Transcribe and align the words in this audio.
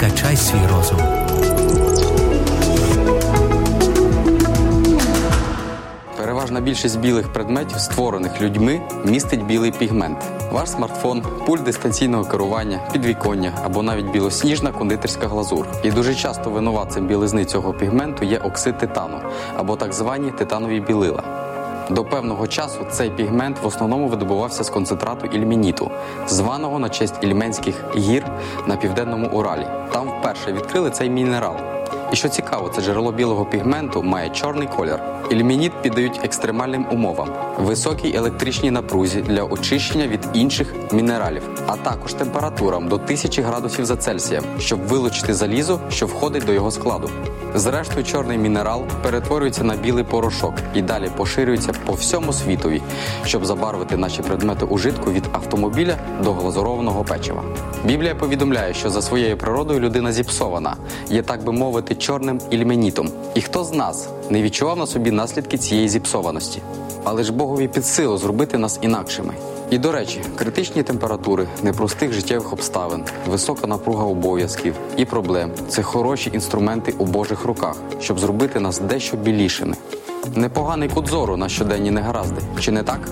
Підкачай 0.00 0.36
свій 0.36 0.66
розум. 0.70 0.98
Переважна 6.16 6.60
більшість 6.60 7.00
білих 7.00 7.32
предметів, 7.32 7.78
створених 7.78 8.42
людьми, 8.42 8.80
містить 9.04 9.44
білий 9.46 9.72
пігмент. 9.72 10.18
Ваш 10.52 10.70
смартфон, 10.70 11.22
пульт 11.46 11.62
дистанційного 11.62 12.24
керування, 12.24 12.80
підвіконня 12.92 13.52
або 13.64 13.82
навіть 13.82 14.10
білосніжна 14.10 14.72
кондитерська 14.72 15.28
глазур. 15.28 15.66
І 15.82 15.90
дуже 15.90 16.14
часто 16.14 16.50
винуватцем 16.50 17.06
білизни 17.06 17.44
цього 17.44 17.72
пігменту 17.72 18.24
є 18.24 18.38
оксид 18.38 18.78
титану 18.78 19.20
або 19.56 19.76
так 19.76 19.92
звані 19.92 20.30
титанові 20.30 20.80
білила. 20.80 21.47
До 21.90 22.04
певного 22.04 22.46
часу 22.46 22.86
цей 22.90 23.10
пігмент 23.10 23.62
в 23.62 23.66
основному 23.66 24.08
видобувався 24.08 24.64
з 24.64 24.70
концентрату 24.70 25.26
ільмініту, 25.26 25.90
званого 26.26 26.78
на 26.78 26.88
честь 26.88 27.14
ільменських 27.22 27.96
гір 27.96 28.26
на 28.66 28.76
південному 28.76 29.28
Уралі. 29.28 29.66
Там 29.92 30.08
вперше 30.08 30.52
відкрили 30.52 30.90
цей 30.90 31.10
мінерал. 31.10 31.77
І 32.12 32.16
що 32.16 32.28
цікаво, 32.28 32.68
це 32.68 32.82
джерело 32.82 33.12
білого 33.12 33.44
пігменту 33.44 34.02
має 34.02 34.30
чорний 34.30 34.68
колір. 34.76 35.00
Ільмініт 35.30 35.72
піддають 35.82 36.20
екстремальним 36.24 36.86
умовам, 36.92 37.28
високій 37.58 38.16
електричній 38.16 38.70
напрузі 38.70 39.20
для 39.20 39.42
очищення 39.42 40.06
від 40.06 40.20
інших 40.34 40.74
мінералів, 40.92 41.42
а 41.66 41.76
також 41.76 42.14
температурам 42.14 42.88
до 42.88 42.94
1000 42.94 43.42
градусів 43.42 43.84
за 43.84 43.96
Цельсієм, 43.96 44.44
щоб 44.58 44.80
вилучити 44.80 45.34
залізо, 45.34 45.80
що 45.90 46.06
входить 46.06 46.44
до 46.44 46.52
його 46.52 46.70
складу. 46.70 47.10
Зрештою, 47.54 48.04
чорний 48.04 48.38
мінерал 48.38 48.84
перетворюється 49.02 49.64
на 49.64 49.76
білий 49.76 50.04
порошок 50.04 50.54
і 50.74 50.82
далі 50.82 51.10
поширюється 51.16 51.72
по 51.86 51.92
всьому 51.92 52.32
світові, 52.32 52.82
щоб 53.24 53.46
забарвити 53.46 53.96
наші 53.96 54.22
предмети 54.22 54.64
ужитку 54.64 55.10
від 55.12 55.24
автомобіля 55.32 55.96
до 56.22 56.32
глазурованого 56.32 57.04
печива. 57.04 57.42
Біблія 57.84 58.14
повідомляє, 58.14 58.74
що 58.74 58.90
за 58.90 59.02
своєю 59.02 59.36
природою 59.36 59.80
людина 59.80 60.12
зіпсована, 60.12 60.76
є 61.10 61.22
так 61.22 61.44
би 61.44 61.52
мовити, 61.52 61.94
чорним 61.98 62.40
ільменітом. 62.50 63.10
І 63.34 63.40
хто 63.40 63.64
з 63.64 63.72
нас 63.72 64.08
не 64.30 64.42
відчував 64.42 64.78
на 64.78 64.86
собі 64.86 65.10
наслідки 65.10 65.58
цієї 65.58 65.88
зіпсованості? 65.88 66.62
Але 67.04 67.22
ж 67.22 67.32
Богові 67.32 67.68
під 67.68 67.86
силу 67.86 68.18
зробити 68.18 68.58
нас 68.58 68.78
інакшими. 68.82 69.34
І 69.70 69.78
до 69.78 69.92
речі, 69.92 70.20
критичні 70.36 70.82
температури, 70.82 71.46
непростих 71.62 72.12
життєвих 72.12 72.52
обставин, 72.52 73.04
висока 73.26 73.66
напруга 73.66 74.04
обов'язків 74.04 74.74
і 74.96 75.04
проблем 75.04 75.50
це 75.68 75.82
хороші 75.82 76.30
інструменти 76.34 76.94
у 76.98 77.04
Божих 77.04 77.44
руках, 77.44 77.76
щоб 78.00 78.18
зробити 78.18 78.60
нас 78.60 78.78
дещо 78.78 79.16
білішими. 79.16 79.74
Непоганий 80.34 80.88
кут 80.88 81.06
зору 81.08 81.36
на 81.36 81.48
щоденні 81.48 81.90
негаразди, 81.90 82.40
чи 82.60 82.72
не 82.72 82.82
так? 82.82 83.08